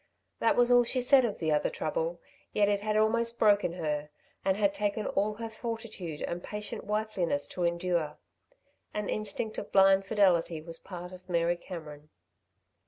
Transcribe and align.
That 0.39 0.55
was 0.55 0.71
all 0.71 0.83
she 0.83 0.99
said 0.99 1.25
of 1.25 1.37
the 1.37 1.51
other 1.51 1.69
trouble, 1.69 2.19
yet 2.53 2.67
it 2.67 2.79
had 2.79 2.97
almost 2.97 3.37
broken 3.37 3.73
her, 3.73 4.09
and 4.43 4.57
had 4.57 4.73
taken 4.73 5.05
all 5.05 5.35
her 5.35 5.47
fortitude 5.47 6.23
and 6.23 6.41
patient 6.43 6.85
wifeliness 6.87 7.47
to 7.49 7.63
endure. 7.65 8.17
An 8.95 9.09
instinct 9.09 9.59
of 9.59 9.71
blind 9.71 10.05
fidelity 10.07 10.59
was 10.59 10.79
part 10.79 11.11
of 11.13 11.29
Mary 11.29 11.55
Cameron. 11.55 12.09